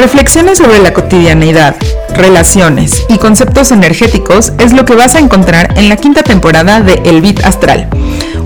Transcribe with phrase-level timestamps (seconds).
[0.00, 1.76] Reflexiones sobre la cotidianeidad,
[2.14, 7.02] relaciones y conceptos energéticos es lo que vas a encontrar en la quinta temporada de
[7.04, 7.86] El Bit Astral,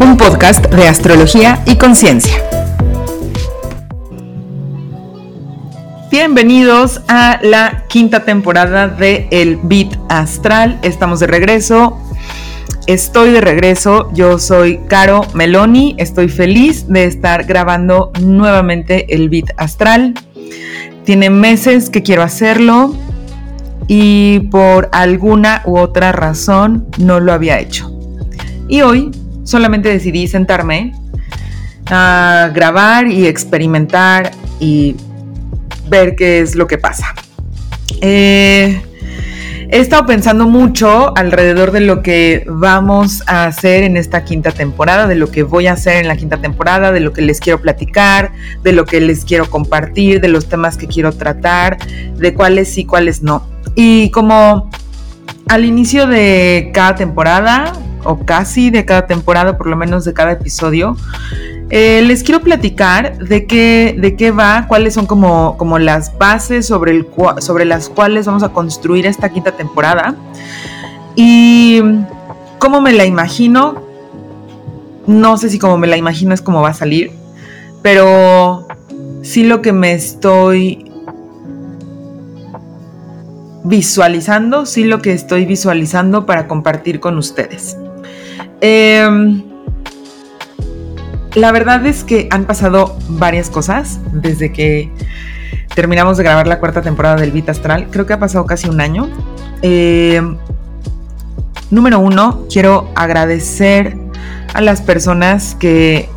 [0.01, 2.35] un podcast de astrología y conciencia.
[6.11, 10.80] Bienvenidos a la quinta temporada de El Bit Astral.
[10.82, 12.00] Estamos de regreso.
[12.89, 14.11] Estoy de regreso.
[14.12, 15.95] Yo soy Caro Meloni.
[15.98, 20.14] Estoy feliz de estar grabando nuevamente El Bit Astral.
[21.05, 22.97] Tiene meses que quiero hacerlo
[23.87, 27.91] y por alguna u otra razón no lo había hecho.
[28.69, 29.11] Y hoy
[29.45, 30.95] solamente decidí sentarme
[31.87, 34.97] a grabar y experimentar y
[35.88, 37.14] ver qué es lo que pasa.
[38.00, 38.80] Eh,
[39.70, 45.06] he estado pensando mucho alrededor de lo que vamos a hacer en esta quinta temporada,
[45.06, 47.60] de lo que voy a hacer en la quinta temporada, de lo que les quiero
[47.60, 48.32] platicar,
[48.62, 51.78] de lo que les quiero compartir, de los temas que quiero tratar,
[52.16, 53.46] de cuáles sí, cuáles no.
[53.74, 54.70] Y como
[55.48, 57.72] al inicio de cada temporada,
[58.05, 60.96] o casi de cada temporada, por lo menos de cada episodio,
[61.77, 66.69] eh, les quiero platicar de qué, de qué va, cuáles son como, como las bases
[66.69, 67.08] sobre, el,
[67.39, 70.14] sobre las cuales vamos a construir esta quinta temporada
[71.17, 71.83] y
[72.61, 73.83] cómo me la imagino.
[75.08, 77.11] No sé si como me la imagino es cómo va a salir,
[77.83, 78.69] pero
[79.22, 80.92] sí lo que me estoy
[83.64, 87.77] visualizando, sí lo que estoy visualizando para compartir con ustedes.
[88.61, 89.45] Eh,
[91.34, 94.90] la verdad es que han pasado varias cosas desde que
[95.74, 97.88] terminamos de grabar la cuarta temporada del Vita Astral.
[97.90, 99.08] Creo que ha pasado casi un año.
[99.62, 100.22] Eh,
[101.70, 103.96] número uno, quiero agradecer
[104.52, 106.08] a las personas que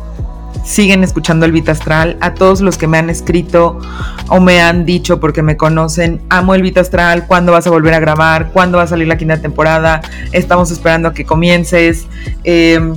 [0.64, 3.80] siguen escuchando el Vita Astral, a todos los que me han escrito
[4.28, 7.94] o me han dicho porque me conocen, amo el Vita Astral, ¿cuándo vas a volver
[7.94, 8.50] a grabar?
[8.52, 10.02] ¿Cuándo va a salir la quinta temporada?
[10.30, 12.06] Estamos esperando a que comiences.
[12.44, 12.92] Eh,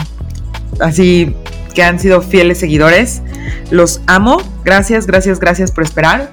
[0.79, 1.35] así,
[1.71, 3.21] que han sido fieles seguidores.
[3.69, 4.41] Los amo.
[4.63, 6.31] Gracias, gracias, gracias por esperar.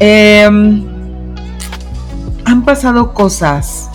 [0.00, 0.84] Em,
[2.44, 3.90] han pasado cosas.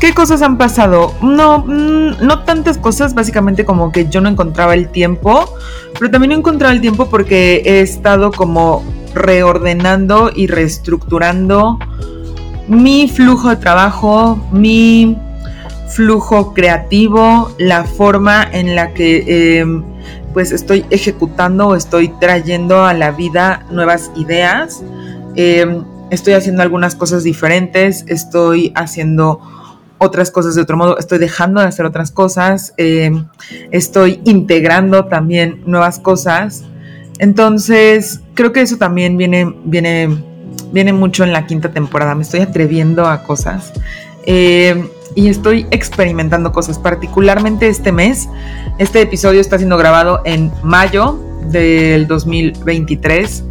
[0.00, 1.14] ¿Qué cosas han pasado?
[1.22, 5.54] No, mm, no tantas cosas, básicamente como que yo no encontraba el tiempo,
[5.98, 8.84] pero también no encontraba el tiempo porque he estado como
[9.14, 11.78] reordenando y reestructurando
[12.68, 15.16] mi flujo de trabajo, mi
[15.88, 19.82] flujo creativo, la forma en la que em,
[20.32, 24.82] pues estoy ejecutando o estoy trayendo a la vida nuevas ideas.
[25.34, 29.40] Em, estoy haciendo algunas cosas diferentes, estoy haciendo
[29.98, 33.26] otras cosas de otro modo, estoy dejando de hacer otras cosas, em,
[33.70, 36.64] estoy integrando también nuevas cosas.
[37.18, 40.22] Entonces, creo que eso también viene, viene,
[40.70, 42.14] viene mucho en la quinta temporada.
[42.14, 43.72] Me estoy atreviendo a cosas
[45.16, 48.28] y estoy experimentando cosas, particularmente este mes.
[48.78, 51.18] Este episodio está siendo grabado en mayo
[51.50, 53.42] del 2023.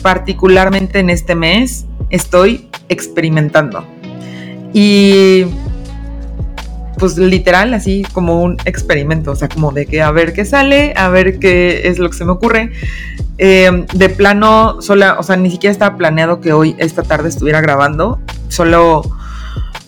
[0.00, 3.84] Particularmente en este mes estoy experimentando.
[4.72, 5.46] Y
[6.98, 10.94] pues literal, así como un experimento, o sea, como de que a ver qué sale,
[10.96, 12.70] a ver qué es lo que se me ocurre.
[13.38, 17.60] Eh, de plano, sola, o sea, ni siquiera estaba planeado que hoy, esta tarde, estuviera
[17.60, 19.17] grabando, solo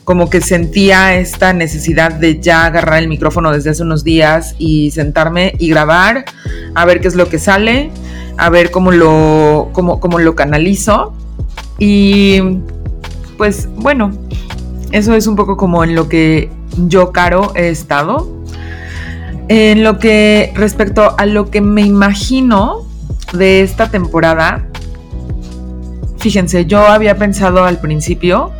[0.05, 4.91] como que sentía esta necesidad de ya agarrar el micrófono desde hace unos días y
[4.91, 6.25] sentarme y grabar,
[6.75, 7.91] a ver qué es lo que sale,
[8.37, 11.15] a ver cómo lo, cómo, cómo lo canalizo.
[11.79, 12.41] Y
[13.37, 14.11] pues bueno,
[14.93, 16.51] eso es un poco como en lo que
[16.89, 18.29] yo, Caro, he estado.
[19.49, 22.87] En lo que respecto a lo que me imagino
[23.33, 24.67] de esta temporada,
[26.19, 28.53] fíjense, yo había pensado al principio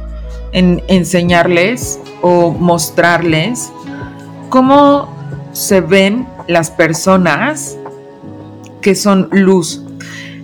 [0.53, 3.73] en enseñarles o mostrarles
[4.49, 5.09] cómo
[5.53, 7.77] se ven las personas
[8.81, 9.83] que son luz.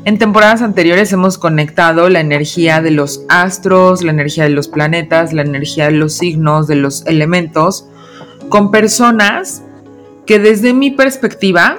[0.05, 5.33] En temporadas anteriores hemos conectado la energía de los astros, la energía de los planetas,
[5.33, 7.89] la energía de los signos, de los elementos,
[8.49, 9.63] con personas
[10.25, 11.79] que desde mi perspectiva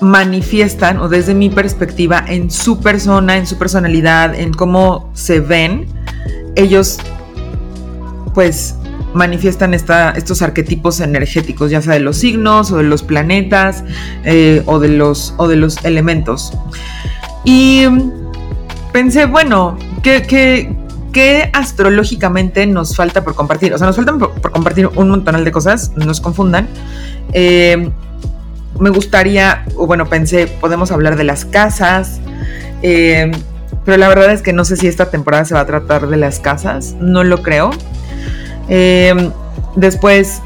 [0.00, 5.86] manifiestan, o desde mi perspectiva, en su persona, en su personalidad, en cómo se ven,
[6.56, 6.98] ellos
[8.34, 8.76] pues
[9.14, 13.84] manifiestan estos arquetipos energéticos, ya sea de los signos o de los planetas
[14.24, 16.52] eh, o, de los, o de los elementos.
[17.44, 17.84] Y
[18.92, 23.74] pensé, bueno, ¿qué, astrológicamente nos falta por compartir?
[23.74, 26.68] O sea, nos faltan por, compartir un montón de cosas, no nos confundan.
[27.32, 27.90] Eh,
[28.80, 32.20] me gustaría, o bueno, pensé, podemos hablar de las casas,
[32.84, 33.30] Eh,
[33.84, 36.16] pero la verdad es que no sé si esta temporada se va a tratar de
[36.16, 37.70] las casas, no lo creo.
[38.68, 39.30] Eh,
[39.76, 40.40] después,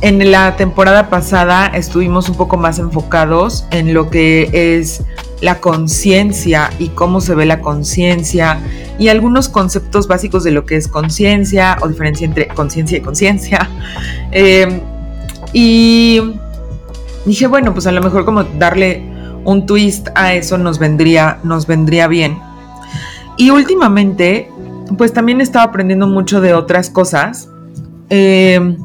[0.00, 5.04] en la temporada pasada estuvimos un poco más enfocados en lo que es
[5.40, 8.58] la conciencia y cómo se ve la conciencia
[8.98, 13.70] y algunos conceptos básicos de lo que es conciencia o diferencia entre conciencia y conciencia.
[14.32, 14.80] Eh,
[15.52, 16.20] y
[17.24, 19.09] dije, bueno, pues a lo mejor como darle
[19.44, 22.38] un twist a eso nos vendría, nos vendría bien.
[23.36, 24.50] Y últimamente,
[24.98, 27.48] pues también estaba aprendiendo mucho de otras cosas,
[28.10, 28.76] eh,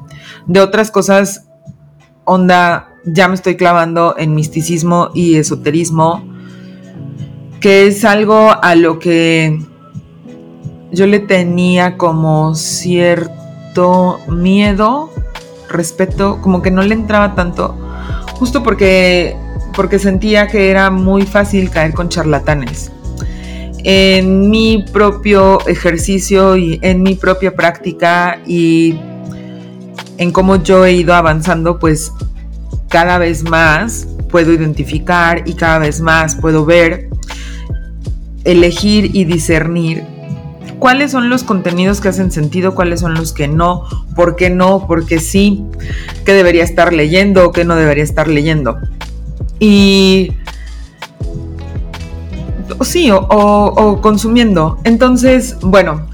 [0.48, 1.46] de otras cosas,
[2.24, 6.24] onda, ya me estoy clavando en misticismo y esoterismo,
[7.60, 9.60] que es algo a lo que
[10.92, 15.10] yo le tenía como cierto miedo,
[15.70, 17.76] respeto, como que no le entraba tanto,
[18.38, 19.36] justo porque
[19.76, 22.92] porque sentía que era muy fácil caer con charlatanes.
[23.84, 29.00] En mi propio ejercicio y en mi propia práctica y
[30.18, 32.12] en cómo yo he ido avanzando, pues
[32.90, 37.10] cada vez más puedo identificar y cada vez más puedo ver,
[38.44, 40.04] elegir y discernir
[40.80, 43.86] cuáles son los contenidos que hacen sentido, cuáles son los que no,
[44.16, 45.66] por qué no, por qué sí,
[46.26, 48.78] qué debería estar leyendo o qué no debería estar leyendo.
[49.60, 50.32] Y
[52.82, 54.80] sí, o, consumiendo.
[54.84, 56.08] Entonces, bueno,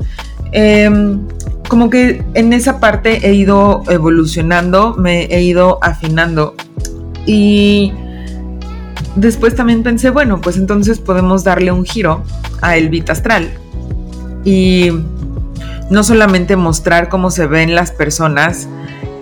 [0.51, 1.19] em,
[1.67, 6.55] como que en esa parte he ido evolucionando, me he ido afinando.
[7.25, 7.93] Y
[9.15, 12.23] después también pensé, bueno, pues entonces podemos darle un giro
[12.61, 13.49] a el Vita Astral.
[14.43, 14.89] Y
[15.89, 18.67] no solamente mostrar cómo se ven las personas,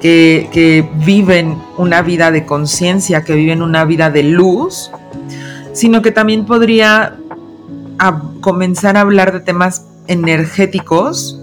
[0.02, 4.92] que, viven una vida de conciencia, que viven una vida de luz,
[5.74, 7.16] sino que también podría
[8.42, 11.40] comenzar a hablar de temas energéticos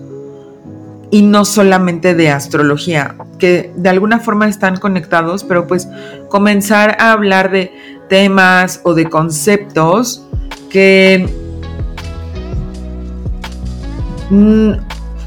[1.11, 5.89] y no solamente de astrología, que de alguna forma están conectados, pero pues
[6.29, 7.73] comenzar a hablar de
[8.09, 10.27] temas o de conceptos
[10.71, 11.29] que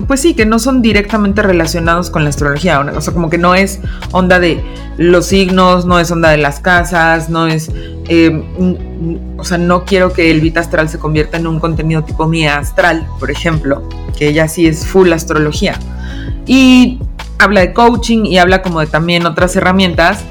[0.08, 2.80] pues sí, que no son directamente relacionados con la astrología.
[2.80, 3.80] O sea, como que no es
[4.12, 4.64] onda de
[4.98, 7.72] los signos, no es onda de las casas, no es.
[8.08, 8.44] Eh,
[9.38, 12.58] o sea, no quiero que el Vita Astral se convierta en un contenido tipo Mía
[12.58, 13.88] Astral, por ejemplo,
[14.18, 15.78] que ya sí es full astrología.
[16.46, 17.00] Y
[17.38, 20.24] habla de coaching y habla como de también otras herramientas,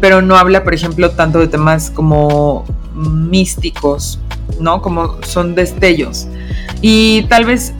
[0.00, 4.20] pero no habla, por ejemplo, tanto de temas como místicos,
[4.60, 4.80] ¿no?
[4.82, 6.26] Como son destellos.
[6.80, 7.72] Y tal vez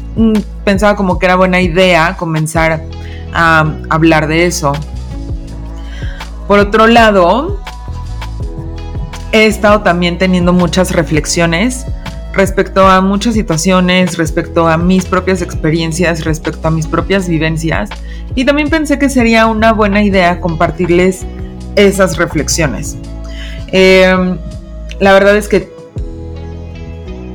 [0.65, 2.83] pensaba como que era buena idea comenzar
[3.33, 4.73] a hablar de eso.
[6.47, 7.61] Por otro lado,
[9.33, 11.87] he estado también teniendo muchas reflexiones
[12.35, 17.91] respecto a muchas situaciones, respecto a mis propias experiencias, respecto a mis propias vivencias.
[18.35, 21.25] Y también pensé que sería una buena idea compartirles
[21.77, 22.97] esas reflexiones.
[23.69, 24.39] Em,
[25.01, 25.74] la verdad es que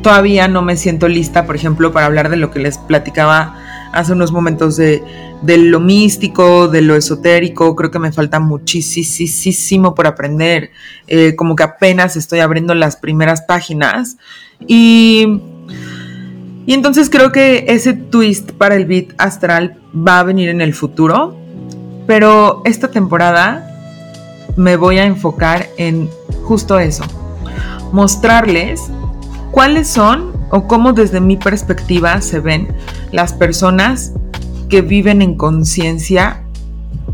[0.01, 3.55] todavía no me siento lista, por ejemplo, para hablar de lo que les platicaba
[3.91, 5.03] hace unos momentos de,
[5.43, 7.75] lo místico, de lo esotérico.
[7.75, 10.71] Creo que me falta muchísimo por aprender.
[11.07, 14.17] Eh, como que apenas estoy abriendo las primeras páginas.
[14.67, 15.41] Y,
[16.65, 20.73] y entonces creo que ese twist para el beat astral va a venir en el
[20.73, 21.37] futuro.
[22.07, 23.65] Pero esta temporada
[24.55, 26.09] me voy a enfocar en
[26.43, 27.03] justo eso.
[27.91, 28.91] Mostrarles
[29.51, 32.67] ¿Cuáles son o cómo desde mi perspectiva se ven
[33.11, 34.13] las personas
[34.69, 36.43] que viven en conciencia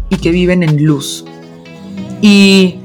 [0.09, 1.25] y que viven en luz?
[2.21, 2.79] Y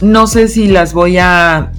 [0.00, 1.72] no sé si las voy a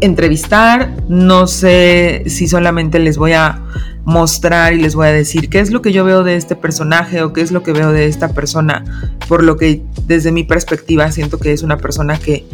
[0.00, 3.60] entrevistar, no sé si solamente les voy a
[4.04, 7.22] mostrar y les voy a decir qué es lo que yo veo de este personaje
[7.22, 8.84] o qué es lo que veo de esta persona,
[9.28, 12.44] por lo que desde mi perspectiva siento que es una persona que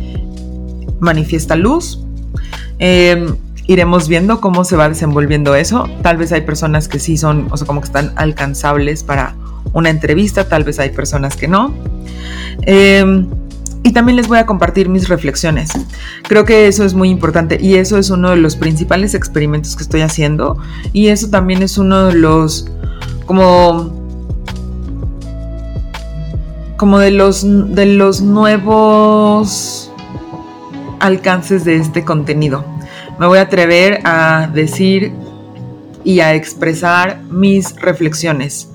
[1.00, 2.04] manifiesta luz,
[2.78, 5.88] Em, iremos viendo cómo se va desenvolviendo eso.
[6.02, 9.34] Tal vez hay personas que sí son, o sea, como que están alcanzables para
[9.72, 11.74] una entrevista, tal vez hay personas que no.
[12.62, 13.28] Em,
[13.82, 15.70] y también les voy a compartir mis reflexiones.
[16.28, 19.82] Creo que eso es muy importante y eso es uno de los principales experimentos que
[19.82, 20.58] estoy haciendo
[20.92, 22.66] y eso también es uno de los
[23.24, 23.98] como
[26.76, 27.44] como de los
[27.74, 29.89] de los nuevos
[31.00, 32.64] alcances de este contenido.
[33.18, 35.12] Me voy a atrever a decir
[36.04, 38.70] y a expresar mis reflexiones,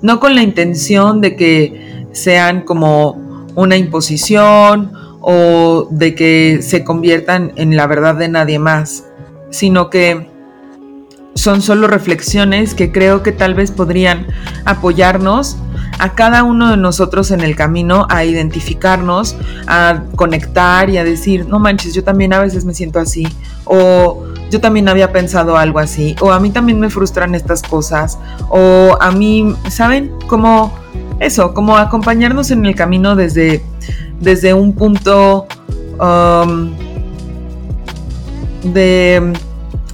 [0.00, 7.52] no con la intención de que sean como una imposición o de que se conviertan
[7.56, 9.04] en la verdad de nadie más,
[9.50, 10.28] sino que
[11.34, 14.26] son solo reflexiones que creo que tal vez podrían
[14.64, 15.56] apoyarnos
[15.98, 21.46] a cada uno de nosotros en el camino a identificarnos, a conectar y a decir,
[21.46, 23.26] no manches, yo también a veces me siento así,
[23.64, 28.18] o yo también había pensado algo así, o a mí también me frustran estas cosas,
[28.48, 30.12] o a mí, ¿saben?
[30.26, 30.72] Como
[31.20, 33.62] eso, como acompañarnos en el camino desde,
[34.20, 35.46] desde un punto
[36.00, 36.72] um,
[38.72, 39.32] de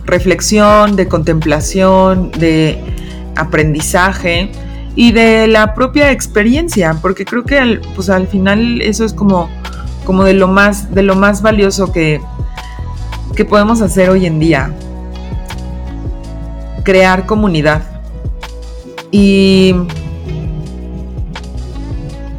[0.05, 2.83] reflexión, de contemplación, de
[3.37, 4.51] aprendizaje
[4.99, 9.49] y de la propia experiencia, porque creo que al, pues al final eso es como,
[10.05, 12.21] como de lo más, de lo más valioso que,
[13.37, 14.75] que podemos hacer hoy en día.
[16.83, 17.85] Crear comunidad.
[19.13, 19.73] Y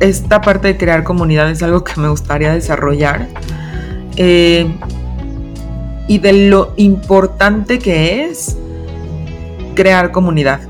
[0.02, 3.30] esta parte de crear comunidad es algo que me gustaría desarrollar.
[4.18, 4.70] Eh,
[6.10, 8.58] y de lo importante que es
[9.76, 10.69] crear comunidad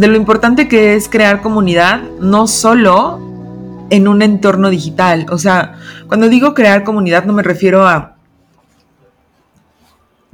[0.00, 3.20] de lo importante que es crear comunidad, no solo
[3.90, 5.26] en un entorno digital.
[5.28, 5.74] O sea,
[6.06, 8.16] cuando digo crear comunidad no me refiero a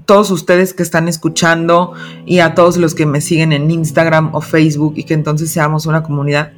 [0.05, 1.95] todos ustedes que están escuchando
[2.25, 5.87] y a todos los que me siguen en Instagram o Facebook y que entonces seamos
[5.87, 6.53] una comunidad.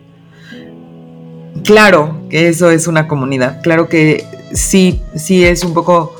[1.64, 6.14] Claro que eso es una comunidad, claro que sí, sí es un poco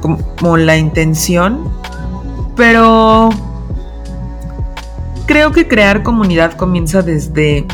[0.00, 1.68] como la intención,
[2.54, 3.28] pero
[5.28, 7.66] creo que crear comunidad comienza desde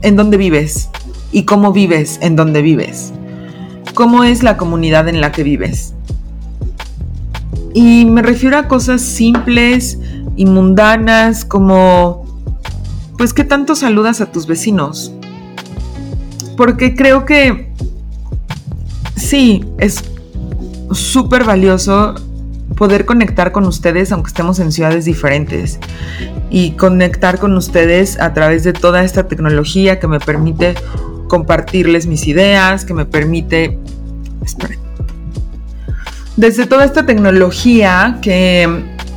[0.00, 0.88] en dónde vives
[1.32, 3.12] y cómo vives en dónde vives.
[3.92, 5.94] ¿Cómo es la comunidad en la que vives?
[7.74, 9.98] Y me refiero a cosas simples
[10.34, 12.24] y mundanas como,
[13.18, 15.12] pues, ¿qué tanto saludas a tus vecinos?
[16.56, 17.70] Porque creo que
[19.14, 20.02] sí, es
[20.90, 22.14] súper valioso
[22.80, 25.78] poder conectar con ustedes aunque estemos en ciudades diferentes
[26.48, 30.76] y conectar con ustedes a través de toda esta tecnología que me permite
[31.28, 33.78] compartirles mis ideas, que me permite...
[36.38, 38.66] Desde toda esta tecnología que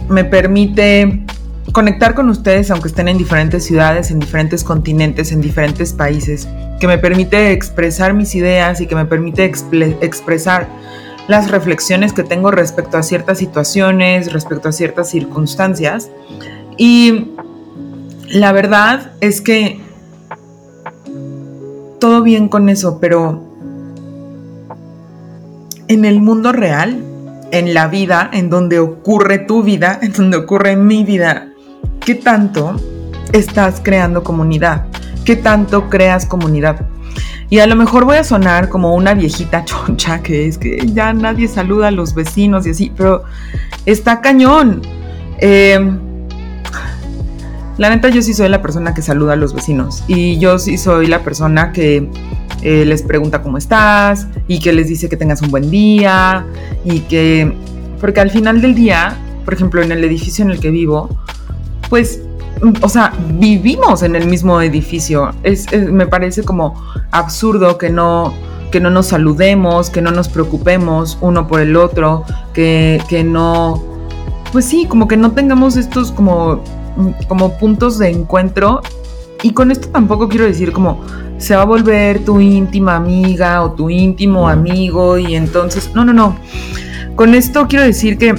[0.10, 1.24] me permite
[1.72, 6.50] conectar con ustedes aunque estén en diferentes ciudades, en diferentes continentes, en diferentes países,
[6.82, 10.68] que me permite expresar mis ideas y que me permite expresar
[11.28, 16.10] las reflexiones que tengo respecto a ciertas situaciones, respecto a ciertas circunstancias.
[16.78, 17.32] Y
[18.30, 19.80] la verdad es que
[22.00, 23.42] todo bien con eso, pero
[25.88, 27.04] en el mundo real,
[27.52, 31.50] en la vida, en donde ocurre tu vida, en donde ocurre mi vida,
[32.02, 32.76] ¿qué tanto
[33.32, 34.88] estás creando comunidad?
[35.24, 36.86] ¿Qué tanto creas comunidad?
[37.50, 41.14] Y a lo mejor voy a sonar como una viejita choncha que es que ya
[41.14, 43.24] nadie saluda a los vecinos y así, pero
[43.86, 44.82] está cañón.
[45.40, 45.80] Eh,
[47.78, 50.78] la neta, yo sí soy la persona que saluda a los vecinos y yo sí
[50.78, 52.08] soy la persona que
[52.62, 56.46] eh, les pregunta cómo estás y que les dice que tengas un buen día
[56.86, 57.52] y que,
[58.00, 61.10] porque al final del día, por ejemplo, en el edificio en el que vivo,
[61.90, 62.22] pues
[62.82, 65.32] o sea, vivimos en el mismo edificio.
[65.44, 68.34] Es, me parece como absurdo que no,
[68.72, 73.84] que no nos saludemos, que no nos preocupemos uno por el otro, que, que no,
[74.52, 76.64] pues sí, como que no tengamos estos como,
[77.28, 78.82] como puntos de encuentro.
[79.42, 81.02] Y con esto tampoco quiero decir como
[81.38, 86.14] se va a volver tu íntima amiga o tu íntimo amigo y entonces, no, no,
[86.14, 86.38] no.
[87.16, 88.36] Con esto quiero decir que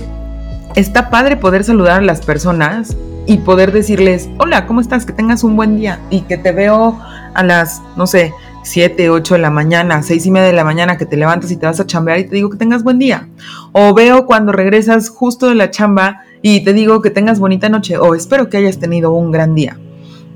[0.75, 5.07] está padre poder saludar a las personas, y poder decirles, hola, ¿cómo estás?
[5.07, 6.99] Que tengas un buen día y que te veo
[7.35, 10.97] a las, no sé, 7, 8 de la mañana, 6 y media de la mañana
[10.97, 13.29] que te levantas y te vas a chambear y te digo que tengas buen día.
[13.73, 17.99] O veo cuando regresas justo de la chamba y te digo que tengas bonita noche
[17.99, 19.79] o espero que hayas tenido un gran día.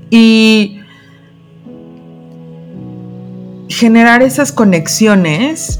[0.09, 0.79] Y
[3.67, 5.79] generar esas conexiones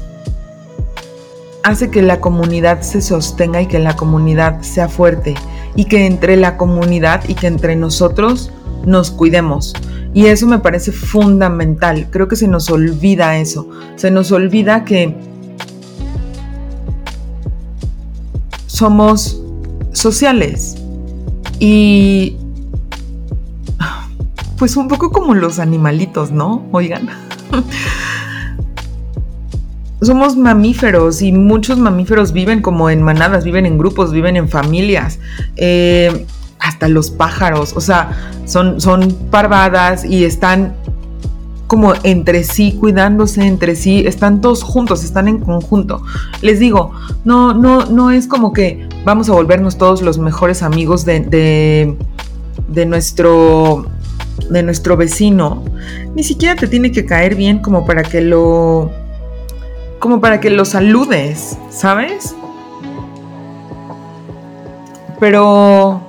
[1.62, 5.34] hace que la comunidad se sostenga y que la comunidad sea fuerte
[5.74, 8.50] y que entre la comunidad y que entre nosotros
[8.84, 9.74] nos cuidemos.
[10.12, 12.08] Y eso me parece fundamental.
[12.10, 13.68] Creo que se nos olvida eso.
[13.96, 15.14] Se nos olvida que
[18.66, 19.40] somos
[19.92, 20.76] sociales.
[21.60, 22.36] Y
[24.56, 26.66] pues un poco como los animalitos, ¿no?
[26.72, 27.08] Oigan.
[30.02, 35.18] somos mamíferos y muchos mamíferos viven como en manadas, viven en grupos, viven en familias.
[35.56, 36.26] Eh,
[36.58, 40.74] hasta los pájaros, o sea, son, son parvadas y están
[41.66, 46.02] como entre sí, cuidándose entre sí, están todos juntos, están en conjunto.
[46.42, 46.92] Les digo,
[47.24, 51.96] no, no, no es como que vamos a volvernos todos los mejores amigos de, de,
[52.68, 53.86] de nuestro
[54.50, 55.64] de nuestro vecino,
[56.14, 58.90] ni siquiera te tiene que caer bien como para que lo
[60.00, 62.34] como para que lo saludes, ¿sabes?
[65.20, 66.00] Pero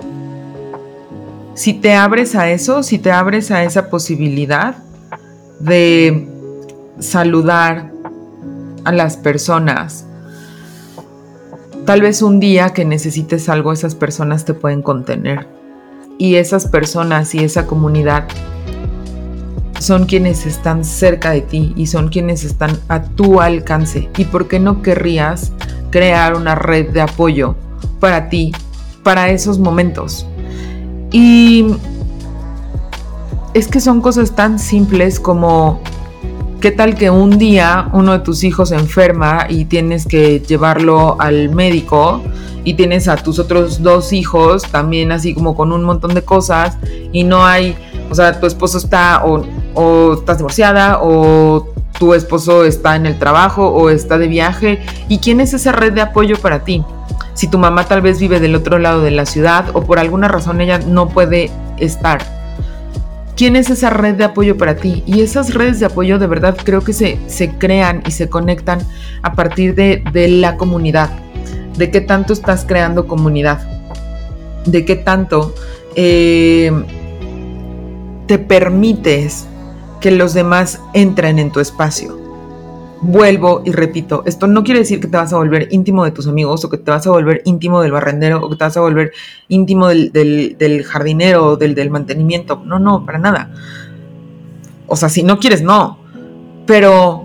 [1.53, 4.77] si te abres a eso, si te abres a esa posibilidad
[5.59, 6.27] de
[6.99, 7.91] saludar
[8.85, 10.05] a las personas,
[11.85, 15.47] tal vez un día que necesites algo, esas personas te pueden contener.
[16.17, 18.27] Y esas personas y esa comunidad
[19.81, 24.09] son quienes están cerca de ti y son quienes están a tu alcance.
[24.15, 25.51] ¿Y por qué no querrías
[25.89, 27.55] crear una red de apoyo
[27.99, 28.51] para ti,
[29.01, 30.27] para esos momentos?
[31.11, 31.65] Y
[33.55, 35.81] es que son cosas tan simples como
[36.61, 41.49] ¿Qué tal que un día uno de tus hijos enferma y tienes que llevarlo al
[41.49, 42.21] médico
[42.63, 46.77] y tienes a tus otros dos hijos también así como con un montón de cosas
[47.11, 47.75] y no hay,
[48.11, 49.23] o sea, tu esposo está
[49.73, 55.19] o estás divorciada o tu esposo está en el trabajo o está de viaje y
[55.19, 56.83] quién es esa red de apoyo para ti?
[57.33, 60.27] Si tu mamá tal vez vive del otro lado de la ciudad o por alguna
[60.27, 62.41] razón ella no puede estar
[63.41, 65.03] quién es esa red de apoyo para ti.
[65.07, 68.81] Y esas redes de apoyo de verdad creo que se, se crean y se conectan
[69.23, 71.09] a partir de, la comunidad,
[71.75, 73.59] de qué tanto estás creando comunidad,
[74.65, 75.55] de qué tanto
[75.95, 76.71] eh,
[78.27, 79.47] te permites
[80.01, 82.21] que los demás entren en tu espacio
[83.01, 86.27] vuelvo y repito, esto no quiere decir que te vas a volver íntimo de tus
[86.27, 88.81] amigos o que te vas a volver íntimo del barrendero o que te vas a
[88.81, 89.11] volver
[89.47, 92.61] íntimo del, jardinero o del, del mantenimiento.
[92.63, 93.51] No, no, para nada.
[94.87, 95.99] O sea, si no quieres, no.
[96.67, 97.23] Pero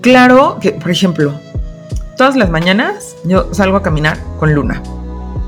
[0.00, 1.34] claro que, por ejemplo,
[2.16, 4.82] todas las mañanas yo salgo a caminar con Luna.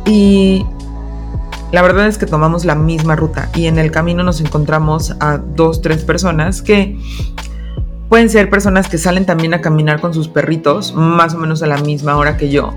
[0.05, 0.67] Y
[1.73, 5.39] la verdad es que tomamos la misma ruta y en el camino nos encontramos a
[5.39, 6.99] dos, tres personas que
[8.11, 11.69] Pueden ser personas que salen también a caminar con sus perritos, más o menos a
[11.69, 12.75] la misma hora que yo.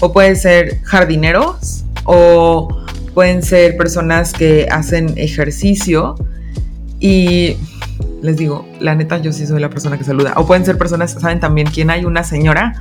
[0.00, 2.82] O pueden ser jardineros, o
[3.14, 6.16] pueden ser personas que hacen ejercicio.
[6.98, 7.58] Y
[8.22, 10.32] les digo, la neta, yo sí soy la persona que saluda.
[10.34, 12.04] O pueden ser personas, ¿saben también quién hay?
[12.04, 12.74] Una señora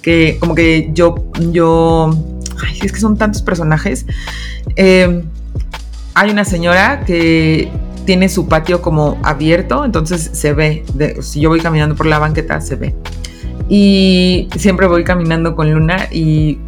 [0.00, 1.16] que como que yo,
[1.50, 4.06] yo, ay, es que son tantos personajes.
[4.76, 5.22] Eh,
[6.14, 7.70] hay una señora que
[8.04, 10.84] tiene su patio como abierto, entonces se ve,
[11.20, 12.94] si yo voy caminando por la banqueta, se ve.
[13.68, 16.58] Y siempre voy caminando con Luna y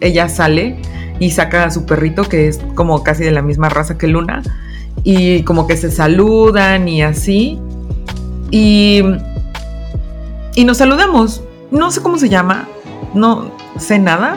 [0.00, 0.76] ella sale
[1.20, 4.42] y saca a su perrito, que es como casi de la misma raza que Luna,
[5.04, 7.58] y como que se saludan y así.
[8.50, 9.02] Y,
[10.56, 11.42] y nos saludamos.
[11.70, 12.68] No sé cómo se llama,
[13.14, 14.36] no sé nada,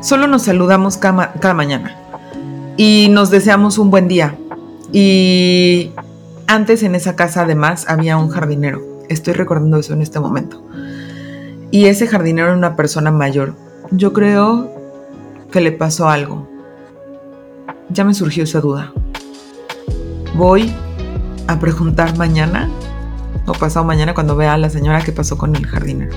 [0.00, 1.96] solo nos saludamos cada, mañana
[2.76, 4.36] y nos deseamos un buen día.
[4.92, 5.92] Y
[6.46, 8.82] antes en esa casa además había un jardinero.
[9.08, 10.62] Estoy recordando eso en este momento.
[11.70, 13.54] Y ese jardinero era una persona mayor.
[13.90, 14.70] Yo creo
[15.50, 16.48] que le pasó algo.
[17.88, 18.92] Ya me surgió esa duda.
[20.34, 20.74] Voy
[21.46, 22.68] a preguntar mañana
[23.46, 26.16] o pasado mañana cuando vea a la señora qué pasó con el jardinero.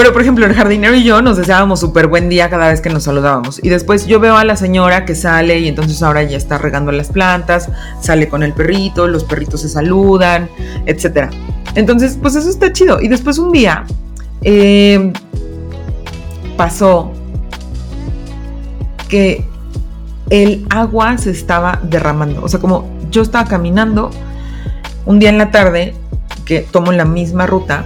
[0.00, 2.88] Pero, por ejemplo, el jardinero y yo nos deseábamos súper buen día cada vez que
[2.88, 3.62] nos saludábamos.
[3.62, 6.90] Y después yo veo a la señora que sale y entonces ahora ya está regando
[6.90, 7.68] las plantas,
[8.00, 10.48] sale con el perrito, los perritos se saludan,
[10.86, 11.30] etc.
[11.74, 12.98] Entonces, pues eso está chido.
[13.02, 13.84] Y después un día
[14.40, 15.12] em,
[16.56, 17.12] pasó
[19.06, 19.44] que
[20.30, 22.42] el agua se estaba derramando.
[22.42, 24.08] O sea, como yo estaba caminando
[25.04, 25.94] un día en la tarde,
[26.46, 27.84] que tomo la misma ruta,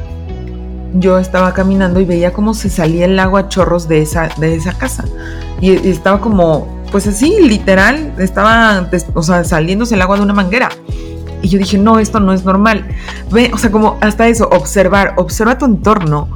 [0.94, 4.54] yo estaba caminando y veía cómo se salía el agua a chorros de esa, de
[4.54, 5.04] esa casa.
[5.60, 10.68] Y, estaba como, pues así, literal, estaba, o sea, saliéndose el agua de una manguera.
[11.42, 12.86] Y yo dije, no, esto no es normal.
[13.30, 16.28] Ve, o sea, como hasta eso, observar, observa tu entorno,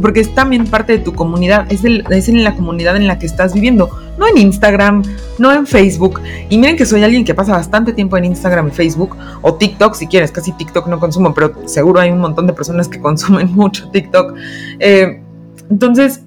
[0.00, 3.26] porque es también parte de tu comunidad, es, es en la comunidad en la que
[3.26, 5.02] estás viviendo, no en Instagram,
[5.38, 6.20] no en Facebook.
[6.48, 9.94] Y miren que soy alguien que pasa bastante tiempo en Instagram y Facebook, o TikTok
[9.94, 13.54] si quieres, casi TikTok no consumo, pero seguro hay un montón de personas que consumen
[13.54, 14.34] mucho TikTok.
[14.78, 15.22] Eh,
[15.70, 16.22] entonces,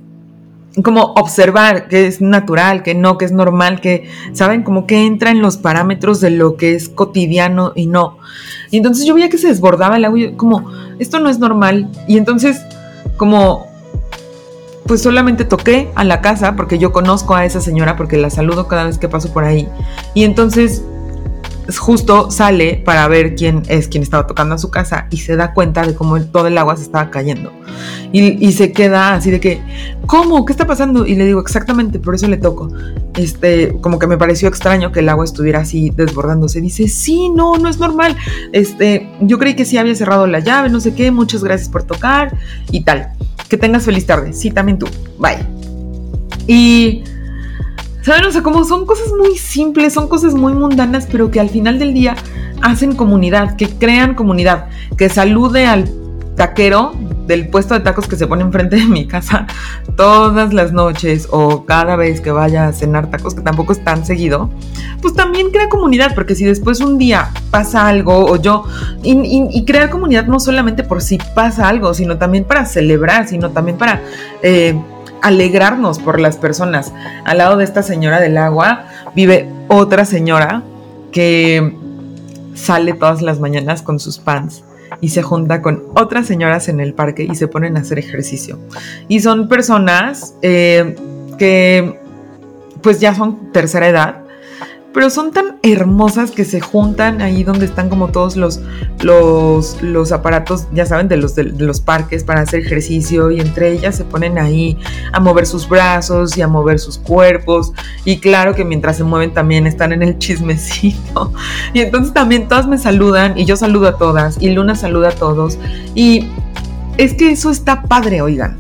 [0.84, 4.64] como observar que es natural, que no, que es normal, que, ¿saben?
[4.64, 8.18] Como que entra en los parámetros de lo que es cotidiano y no.
[8.72, 11.90] Y entonces yo veía que se desbordaba el agua como, esto no es normal.
[12.08, 12.62] Y entonces,
[13.18, 13.69] como,
[14.90, 18.68] pues solamente toqué a la casa porque yo conozco a esa señora porque la saludo
[18.68, 19.70] cada vez que paso por ahí.
[20.16, 20.82] Y entonces
[21.78, 25.54] justo sale para ver quién es quien estaba tocando a su casa y se da
[25.54, 27.52] cuenta de cómo todo el agua se estaba cayendo.
[28.12, 29.62] Y, se queda así de que,
[30.08, 30.44] ¿cómo?
[30.44, 31.06] ¿Qué está pasando?
[31.06, 32.72] Y le digo, exactamente, por eso le toco.
[33.16, 36.60] Este, como que me pareció extraño que el agua estuviera así desbordándose.
[36.60, 38.18] Dice, sí, no, no es normal.
[38.52, 41.84] Este, yo creí que sí había cerrado la llave, no sé qué, muchas gracias por
[41.84, 42.36] tocar
[42.72, 43.10] y tal.
[43.48, 44.34] Que tengas feliz tarde.
[44.34, 44.88] Sí, también tú.
[45.20, 45.46] Bye.
[46.48, 47.04] Y
[48.02, 48.26] ¿Saben?
[48.26, 51.80] O sea, como son cosas muy simples, son cosas muy mundanas, pero que al final
[51.80, 52.16] del día
[52.62, 55.90] hacen comunidad, que crean comunidad, que salude al
[56.36, 56.94] taquero
[57.28, 59.46] del puesto de tacos que se pone enfrente de mi casa
[59.98, 64.06] todas las noches o cada vez que vaya a cenar tacos, que tampoco es tan
[64.06, 64.50] seguido,
[65.02, 68.64] pues también crea comunidad, porque si después un día pasa algo o yo,
[69.04, 73.78] y, crear comunidad no solamente por si pasa algo, sino también para celebrar, sino también
[73.78, 74.02] para...
[74.42, 74.80] Eh,
[75.22, 76.94] alegrarnos por las personas.
[77.26, 80.64] Al lado de esta señora del agua vive otra señora
[81.12, 81.76] que
[82.56, 84.64] sale todas las mañanas con sus pants
[85.02, 88.60] y se junta con otras señoras en el parque y se ponen a hacer ejercicio.
[89.08, 90.96] Y son personas eh,
[91.38, 92.00] que
[92.82, 94.29] pues ya son tercera edad
[95.00, 98.60] pero son tan hermosas que se juntan ahí donde están como todos los,
[99.02, 103.96] los, aparatos, ya saben, de los, de, los parques para hacer ejercicio y entre ellas
[103.96, 104.78] se ponen ahí
[105.14, 107.72] a mover sus brazos y a mover sus cuerpos.
[108.04, 111.32] Y claro que mientras se mueven también están en el chismecito.
[111.74, 115.14] Y entonces también todas me saludan y yo saludo a todas y Luna saluda a
[115.14, 115.58] todos.
[115.96, 116.28] Y
[116.98, 118.58] es que eso está padre, oigan.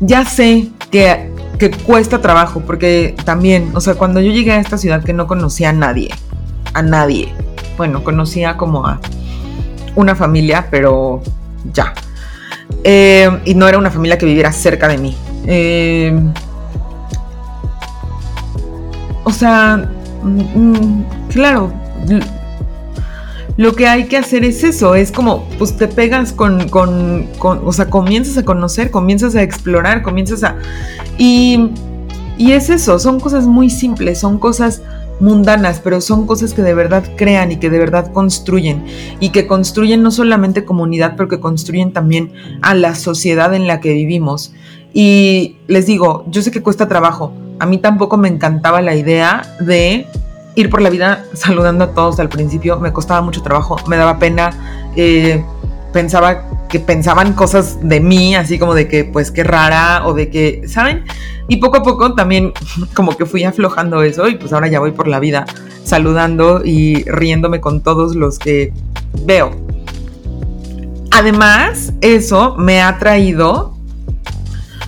[0.00, 4.78] Ya sé que que cuesta trabajo, porque también, o sea, cuando yo llegué a esta
[4.78, 6.10] ciudad que no conocía a nadie,
[6.74, 7.32] a nadie,
[7.76, 9.00] bueno, conocía como a
[9.94, 11.22] una familia, pero
[11.72, 11.94] ya.
[12.84, 15.16] Eh, y no era una familia que viviera cerca de mí.
[15.46, 16.18] Eh,
[19.24, 19.88] o sea,
[20.22, 21.72] mm, mm, claro,
[23.56, 27.72] lo que hay que hacer es eso, es como, pues te pegas con, con, o
[27.72, 30.56] sea, comienzas a conocer, comienzas a explorar, comienzas a...
[31.16, 31.70] Y,
[32.36, 34.82] y es eso, son cosas muy simples, son cosas
[35.20, 38.84] mundanas, pero son cosas que de verdad crean y que de verdad construyen
[39.20, 43.80] y que construyen no solamente comunidad, pero que construyen también a la sociedad en la
[43.80, 44.52] que vivimos.
[44.92, 49.56] Y les digo, yo sé que cuesta trabajo, a mí tampoco me encantaba la idea
[49.60, 50.06] de
[50.56, 54.18] ir por la vida saludando a todos al principio me costaba mucho trabajo, me daba
[54.18, 54.50] pena,
[54.96, 55.44] eh,
[55.92, 60.30] pensaba que pensaban cosas de mí, así como de que pues qué rara o de
[60.30, 61.04] que, ¿saben?
[61.46, 62.52] Y poco a poco también
[62.94, 65.44] como que fui aflojando eso y pues ahora ya voy por la vida
[65.84, 68.72] saludando y riéndome con todos los que
[69.24, 69.52] veo.
[71.12, 73.76] Además, eso me ha traído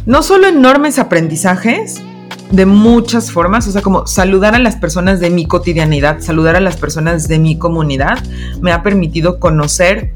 [0.07, 2.03] no solo enormes aprendizajes,
[2.51, 6.61] de muchas formas, o sea, como saludar a las personas de mi cotidianidad, saludar a
[6.61, 8.19] las personas de mi comunidad,
[8.61, 10.13] me ha permitido conocer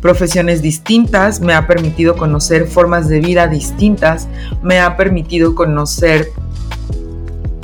[0.00, 4.28] profesiones distintas, me ha permitido conocer formas de vida distintas,
[4.62, 6.28] me ha permitido conocer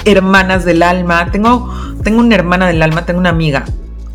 [0.05, 1.31] hermanas del alma.
[1.33, 3.65] Tengo, tengo una hermana del alma, tengo una amiga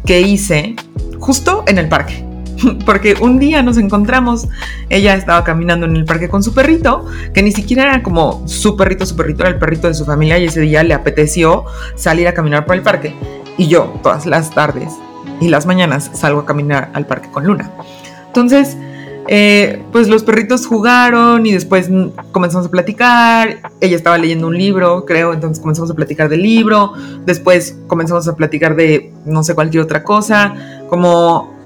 [0.05, 0.75] que hice
[1.19, 2.30] justo en el parque.
[2.85, 4.47] porque un día nos encontramos,
[4.89, 8.75] ella estaba caminando en el parque con su perrito, que ni siquiera era como su
[8.75, 12.27] perrito, su perrito era el perrito de su familia y ese día le apeteció salir
[12.27, 13.13] a caminar por el parque.
[13.57, 14.93] Y yo todas las tardes
[15.39, 17.71] y las mañanas salgo a caminar al parque con Luna.
[18.27, 18.77] Entonces,
[19.27, 21.89] eh, pues los perritos jugaron y después
[22.31, 23.71] comenzamos a platicar.
[23.79, 26.93] Ella estaba leyendo un libro, creo, entonces comenzamos a platicar del libro.
[27.25, 30.85] Después comenzamos a platicar de no sé cualquier otra cosa.
[30.89, 31.60] Como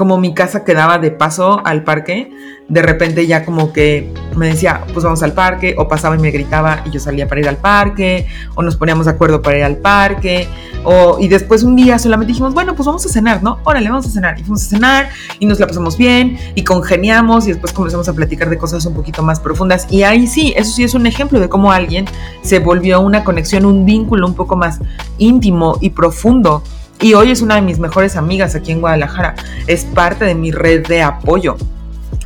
[0.00, 2.32] como mi casa quedaba de paso al parque,
[2.70, 6.30] de repente ya como que me decía, pues vamos al parque, o pasaba y me
[6.30, 9.64] gritaba y yo salía para ir al parque, o nos poníamos de acuerdo para ir
[9.64, 10.48] al parque,
[10.84, 13.58] o, y después un día solamente dijimos, bueno, pues vamos a cenar, ¿no?
[13.62, 14.40] Órale, vamos a cenar.
[14.40, 18.14] Y fuimos a cenar y nos la pasamos bien y congeniamos y después comenzamos a
[18.14, 19.86] platicar de cosas un poquito más profundas.
[19.90, 22.06] Y ahí sí, eso sí es un ejemplo de cómo alguien
[22.40, 24.80] se volvió una conexión, un vínculo un poco más
[25.18, 26.62] íntimo y profundo
[27.00, 29.34] y hoy es una de mis mejores amigas aquí en Guadalajara.
[29.66, 31.56] Es parte de mi red de apoyo.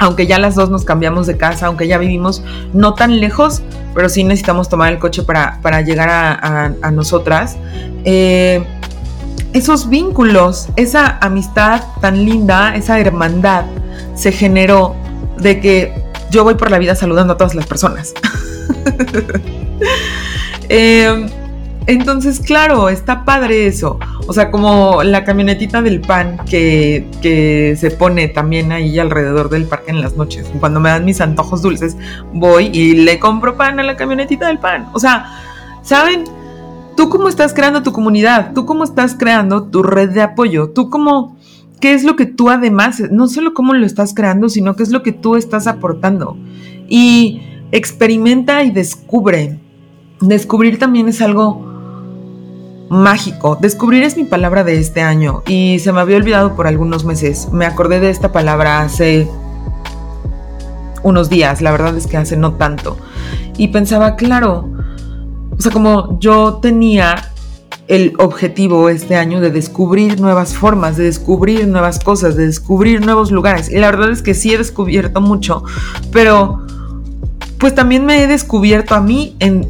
[0.01, 3.63] Aunque ya las dos nos cambiamos de casa, aunque ya vivimos no tan lejos,
[3.95, 7.57] pero sí necesitamos tomar el coche para, llegar a, nosotras.
[8.05, 8.65] Eh,
[9.53, 13.67] esos vínculos, esa amistad tan linda, esa hermandad,
[14.17, 14.97] se generó
[15.39, 18.13] de que yo voy por la vida saludando a todas las personas.
[20.69, 21.27] eh,
[21.87, 23.99] entonces, claro, está padre eso.
[24.27, 29.67] O sea, como la camionetita del pan que, que, se pone también ahí alrededor del
[29.67, 30.51] parque en las noches.
[30.61, 31.97] Cuando me dan mis antojos dulces,
[32.33, 34.89] voy y le compro pan a la camionetita del pan.
[34.95, 35.27] O sea,
[35.83, 36.25] ¿saben?
[36.97, 38.53] ¿Tú cómo estás creando tu comunidad?
[38.55, 40.71] ¿Tú cómo estás creando tu red de apoyo?
[40.71, 41.37] ¿Tú cómo,
[41.81, 44.91] qué es lo que tú además, no solo cómo lo estás creando, sino qué es
[44.91, 46.39] lo que tú estás aportando?
[46.89, 47.43] Y
[47.73, 49.61] experimenta y descubre.
[50.21, 51.74] Descubrir también es algo
[52.89, 53.57] mágico.
[53.61, 57.49] Descubrir es mi palabra de este año y se me había olvidado por algunos meses.
[57.53, 59.29] Me acordé de esta palabra hace
[61.03, 62.97] unos días, la verdad es que hace no tanto.
[63.57, 64.69] Y pensaba, claro,
[65.57, 67.31] o sea, como yo tenía
[67.87, 73.31] el objetivo este año de descubrir nuevas formas, de descubrir nuevas cosas, de descubrir nuevos
[73.31, 73.71] lugares.
[73.71, 75.63] Y la verdad es que sí he descubierto mucho,
[76.11, 76.67] pero
[77.59, 79.69] pues también me he descubierto a mí en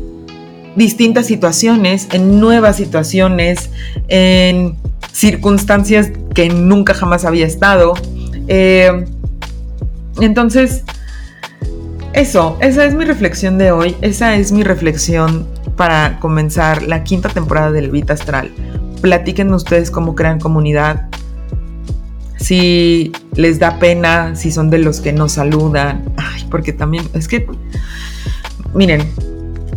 [0.76, 3.70] distintas situaciones, en nuevas situaciones,
[4.08, 4.76] en
[5.12, 7.94] circunstancias que nunca jamás había estado.
[8.48, 9.04] Eh,
[10.20, 10.82] entonces,
[12.12, 17.28] eso, esa es mi reflexión de hoy, esa es mi reflexión para comenzar la quinta
[17.28, 18.50] temporada del Vita Astral.
[19.00, 21.08] Platíquenme ustedes cómo crean comunidad,
[22.38, 27.26] si les da pena, si son de los que no saludan, Ay, porque también es
[27.26, 27.46] que,
[28.74, 29.02] miren,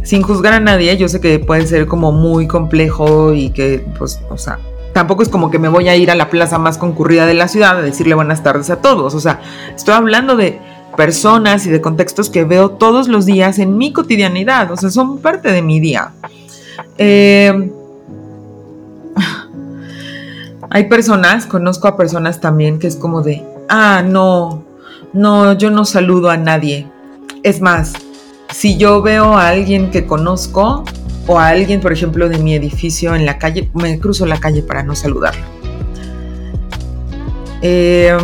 [0.08, 4.22] sin juzgar a nadie, yo sé que puede ser como muy complejo y que, pues,
[4.30, 4.58] o sea,
[4.93, 7.50] tampoco es como que me voy a ir a la plaza más concurrida de la
[7.50, 9.41] ciudad a decirle buenas tardes a todos, o sea,
[9.76, 10.62] estoy hablando de
[10.96, 15.17] personas y de contextos que veo todos los días en mi cotidianidad, o sea, son
[15.20, 16.13] parte de mi día.
[16.98, 17.70] Eh,
[20.70, 24.63] hay personas, conozco a personas también que es como de, ah, no,
[25.12, 26.88] no, yo no saludo a nadie.
[27.43, 27.93] Es más,
[28.52, 30.84] si yo veo a alguien que conozco
[31.28, 34.64] o a alguien, por ejemplo, de mi edificio en la calle, me cruzo la calle
[34.64, 35.46] para no saludarlo.
[37.62, 38.18] Eh,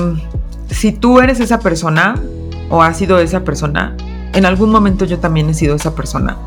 [0.70, 2.16] si tú eres esa persona,
[2.70, 3.96] o has sido esa persona,
[4.34, 6.38] en algún momento yo también he sido esa persona.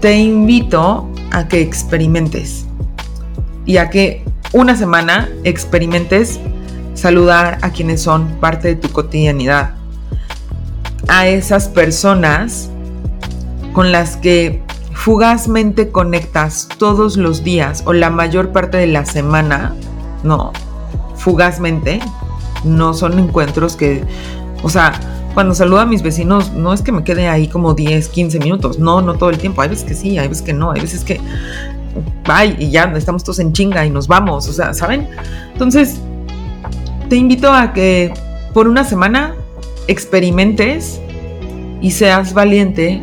[0.00, 2.66] Te invito a que experimentes
[3.64, 6.38] y a que una semana experimentes
[6.94, 9.74] saludar a quienes son parte de tu cotidianidad.
[11.08, 12.68] A esas personas
[13.72, 19.74] con las que fugazmente conectas todos los días o la mayor parte de la semana,
[20.24, 20.52] no,
[21.16, 22.00] fugazmente,
[22.64, 24.02] no son encuentros que,
[24.62, 24.98] o sea,
[25.34, 28.78] cuando saludo a mis vecinos, no es que me quede ahí como 10, 15 minutos,
[28.78, 31.04] no, no todo el tiempo, hay veces que sí, hay veces que no, hay veces
[31.04, 31.20] que,
[32.26, 35.08] bye, y ya estamos todos en chinga y nos vamos, o sea, ¿saben?
[35.52, 36.00] Entonces,
[37.10, 38.14] te invito a que
[38.54, 39.34] por una semana
[39.86, 41.00] experimentes
[41.80, 43.02] y seas valiente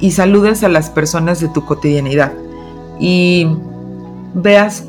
[0.00, 2.32] y saludes a las personas de tu cotidianidad
[2.98, 3.46] y
[4.34, 4.84] veas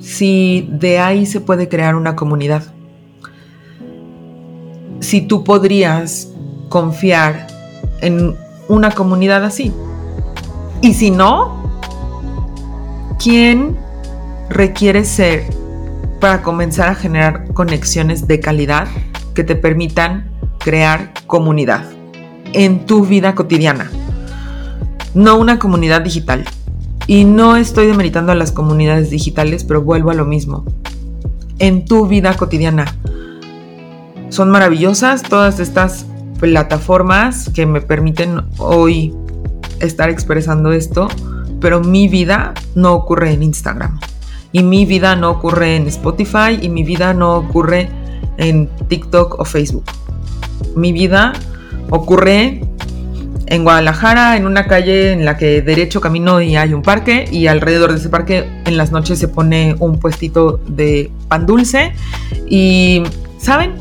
[0.00, 2.64] si de ahí se puede crear una comunidad.
[5.00, 6.32] Si tú podrías
[6.68, 7.46] confiar
[8.00, 8.34] en
[8.68, 9.72] una comunidad así.
[10.80, 11.62] Y si no,
[13.22, 13.76] ¿quién
[14.48, 15.44] requiere ser
[16.20, 18.88] para comenzar a generar conexiones de calidad
[19.34, 21.84] que te permitan crear comunidad
[22.52, 23.90] en tu vida cotidiana?
[25.14, 26.44] No una comunidad digital,
[27.06, 30.64] y no estoy demeritando a las comunidades digitales, pero vuelvo a lo mismo.
[31.58, 32.84] En tu vida cotidiana.
[34.28, 36.06] Son maravillosas todas estas
[36.38, 39.14] plataformas que me permiten hoy
[39.80, 41.08] estar expresando esto,
[41.60, 43.98] pero mi vida no ocurre en Instagram.
[44.52, 47.90] Y mi vida no ocurre en Spotify y mi vida no ocurre
[48.38, 49.84] en TikTok o Facebook.
[50.76, 51.32] Mi vida
[51.90, 52.62] ocurre
[53.46, 57.48] en Guadalajara, en una calle en la que derecho camino y hay un parque y
[57.48, 61.92] alrededor de ese parque en las noches se pone un puestito de pan dulce
[62.48, 63.02] y,
[63.36, 63.74] ¿saben?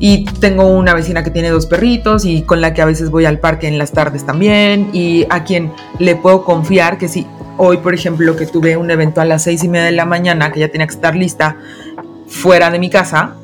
[0.00, 3.26] Y tengo una vecina que tiene dos perritos y con la que a veces voy
[3.26, 7.26] al parque en las tardes también y a quien le puedo confiar que si
[7.58, 10.52] hoy, por ejemplo, que tuve un evento a las seis y media de la mañana
[10.52, 11.58] que ya tenía que estar lista
[12.28, 13.34] fuera de mi casa,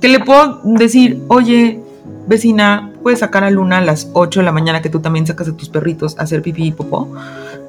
[0.00, 1.80] que le puedo decir, oye,
[2.26, 5.48] vecina, ¿puedes sacar a Luna a las 8 de la mañana que tú también sacas
[5.48, 7.12] a tus perritos a hacer pipí y popó?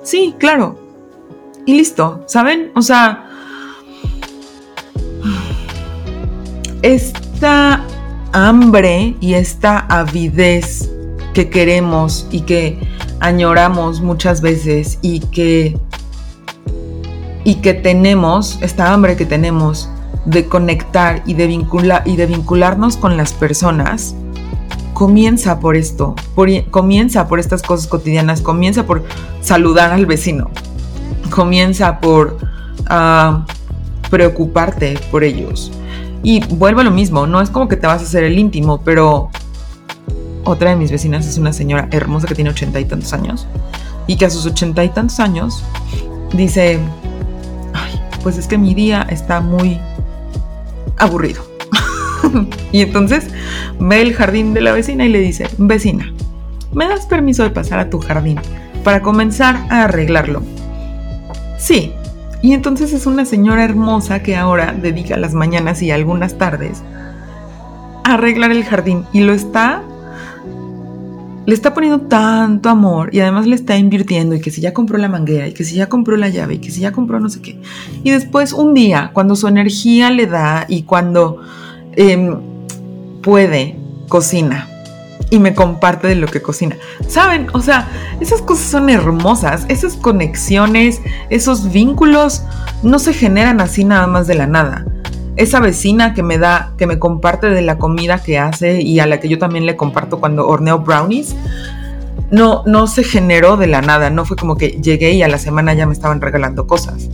[0.04, 0.80] Sí, claro.
[1.66, 2.72] Y listo, ¿saben?
[2.76, 3.30] O sea,
[6.82, 7.84] esta
[8.32, 10.90] hambre y esta avidez
[11.34, 12.80] que queremos y que
[13.20, 15.78] añoramos muchas veces y que
[17.44, 19.90] y que tenemos, esta hambre que tenemos
[20.30, 24.16] de conectar y de, vincular, y de vincularnos con las personas,
[24.94, 26.16] comienza por esto,
[26.70, 29.04] comienza por estas cosas cotidianas, comienza por
[29.42, 30.52] saludar al vecino,
[31.32, 32.38] comienza por
[32.88, 33.46] ah,
[34.12, 35.72] preocuparte por ellos.
[36.22, 38.82] Y vuelve a lo mismo, no es como que te vas a hacer el íntimo,
[38.82, 39.32] pero
[40.44, 43.48] otra de mis vecinas es una señora hermosa que tiene ochenta y tantos años
[44.06, 45.64] y que a sus ochenta y tantos años
[46.34, 46.80] dice,
[47.74, 49.80] ay, pues es que mi día está muy
[51.00, 51.44] aburrido.
[52.72, 53.28] y entonces
[53.80, 56.14] ve el jardín de la vecina y le dice, vecina,
[56.74, 58.40] ¿me das permiso de pasar a tu jardín
[58.84, 60.44] para comenzar a arreglarlo?
[61.58, 61.94] Sí.
[62.42, 66.84] Y entonces es una señora hermosa que ahora dedica las mañanas y algunas tardes
[68.06, 69.84] a arreglar el jardín y lo está
[71.50, 75.00] le está poniendo tanto amor y además le está invirtiendo y que si ya compró
[75.00, 77.28] la manguera y que si ya compró la llave y que si ya compró no
[77.28, 77.60] sé qué.
[78.04, 81.42] Y después un día, cuando su energía le da y cuando
[81.96, 82.40] em,
[83.24, 84.68] puede, cocina
[85.32, 86.78] y me comparte de lo que cocina.
[87.08, 87.48] ¿Saben?
[87.54, 87.88] O sea,
[88.22, 92.44] esas cosas son hermosas, esas conexiones, esos vínculos
[92.84, 94.86] no se generan así nada más de la nada
[95.40, 99.06] esa vecina que me da, que me comparte de la comida que hace y a
[99.06, 101.34] la que yo también le comparto cuando horneo brownies,
[102.30, 105.38] no, no se generó de la nada, no fue como que llegué y a la
[105.38, 107.10] semana ya me estaban regalando cosas.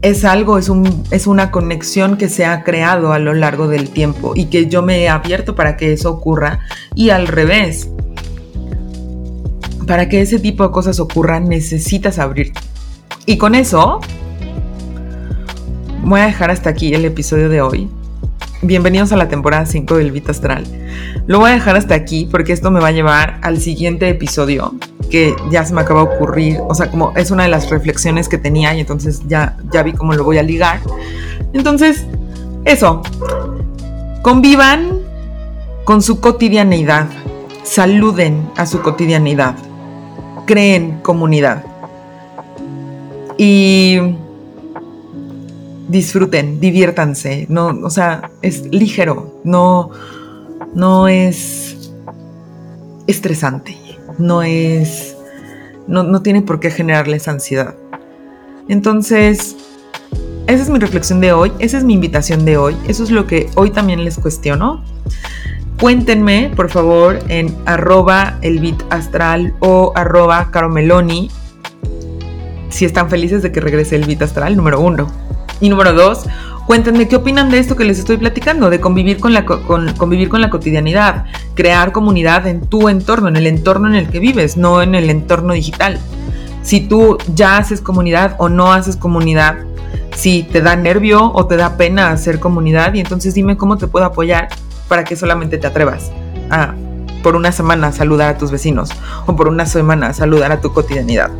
[0.00, 3.90] Es algo, es, un, es una conexión que se ha creado a lo largo del
[3.90, 6.60] tiempo y que yo me he abierto para que eso ocurra
[6.94, 7.90] y al revés.
[9.86, 12.60] Para que ese tipo de cosas ocurran necesitas abrirte.
[13.26, 14.00] Y con eso
[16.06, 17.90] voy a dejar hasta aquí el episodio de hoy.
[18.62, 20.64] Bienvenidos a la temporada 5 del Vita Astral.
[21.26, 24.72] Lo voy a dejar hasta aquí porque esto me va a llevar al siguiente episodio
[25.10, 26.60] que ya se me acaba de ocurrir.
[26.68, 29.94] O sea, como es una de las reflexiones que tenía y entonces ya, ya vi
[29.94, 30.78] cómo lo voy a ligar.
[31.52, 32.06] Entonces,
[32.64, 33.02] eso.
[34.22, 35.00] Convivan
[35.82, 37.08] con su cotidianeidad.
[37.64, 39.56] Saluden a su cotidianidad.
[40.46, 41.64] Creen comunidad.
[43.38, 44.14] Y
[45.88, 49.90] disfruten, diviértanse, no, o sea, es ligero, no,
[50.74, 51.92] no es
[53.06, 53.76] estresante,
[54.18, 55.16] no es,
[55.86, 57.74] no, no tiene por qué generarles ansiedad.
[58.68, 59.56] Entonces,
[60.46, 63.26] esa es mi reflexión de hoy, esa es mi invitación de hoy, eso es lo
[63.26, 64.84] que hoy también les cuestiono.
[65.80, 71.30] Cuéntenme, por favor, en arroba el astral o arroba caromeloni
[72.70, 75.25] si están felices de que regrese el bit astral, número uno.
[75.60, 76.26] Y número dos,
[76.66, 80.40] cuéntenme qué opinan de esto que les estoy platicando, de convivir con la, convivir con
[80.40, 84.82] la cotidianidad, crear comunidad en tu entorno, en el entorno en el que vives, no
[84.82, 85.98] en el entorno digital.
[86.62, 89.56] Si tú ya haces comunidad o no haces comunidad,
[90.14, 93.86] si te da nervio o te da pena hacer comunidad, y entonces dime cómo te
[93.86, 94.48] puedo apoyar
[94.88, 96.10] para que solamente te atrevas
[96.50, 96.74] a
[97.26, 98.90] por una semana saludar a tus vecinos
[99.26, 101.30] o por una semana saludar a tu cotidianidad.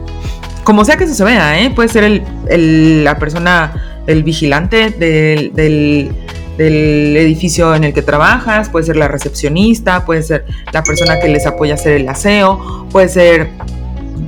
[0.65, 1.71] Como sea que eso se vea, ¿eh?
[1.71, 6.13] puede ser el, la persona el vigilante del,
[6.59, 11.47] edificio en el que trabajas, puede ser la recepcionista, puede ser la persona que les
[11.47, 13.51] apoya a hacer el aseo, puede ser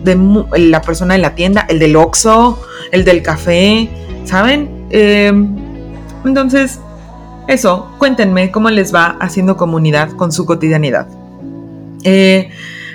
[0.04, 2.62] la persona de la tienda, el del Oxxo,
[2.92, 3.88] el del café,
[4.24, 4.68] ¿saben?
[4.90, 5.56] Em,
[6.24, 6.80] entonces,
[7.46, 11.08] eso, cuéntenme cómo les va haciendo comunidad con su cotidianidad.
[12.04, 12.50] Eh,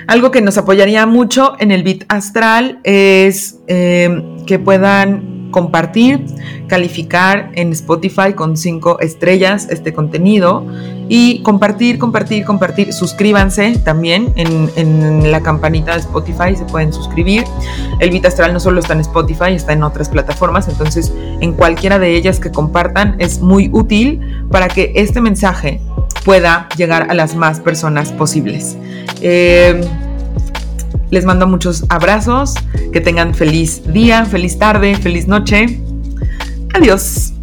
[0.06, 6.26] algo que nos apoyaría mucho en el Bit Astral es em, que puedan compartir,
[6.66, 10.66] calificar en Spotify con cinco estrellas este contenido
[11.08, 12.92] y compartir, compartir, compartir.
[12.92, 17.44] Suscríbanse también en, la campanita de Spotify, se pueden suscribir.
[18.00, 22.00] El Vita Astral no solo está en Spotify, está en otras plataformas, entonces en cualquiera
[22.00, 25.80] de ellas que compartan es muy útil para que este mensaje
[26.24, 28.76] pueda llegar a las más personas posibles.
[29.20, 29.80] Eh,
[31.10, 32.54] les mando muchos abrazos,
[32.92, 35.80] que tengan feliz día, feliz tarde, feliz noche.
[36.74, 37.33] Adiós.